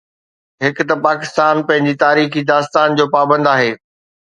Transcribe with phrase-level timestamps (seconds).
[0.63, 3.71] هڪ ته پاڪستان پنهنجي تاريخي داستان جو پابند آهي.